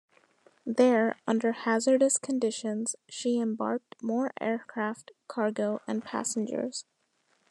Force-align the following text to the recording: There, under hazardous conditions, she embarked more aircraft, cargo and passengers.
There, 0.65 1.15
under 1.27 1.51
hazardous 1.51 2.17
conditions, 2.17 2.95
she 3.07 3.39
embarked 3.39 4.01
more 4.01 4.31
aircraft, 4.41 5.11
cargo 5.27 5.79
and 5.87 6.03
passengers. 6.03 6.85